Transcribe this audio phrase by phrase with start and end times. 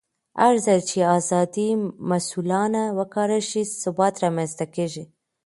[0.41, 1.69] هرځل چې ازادي
[2.11, 5.03] مسؤلانه وکارول شي، ثبات رامنځته کېږي.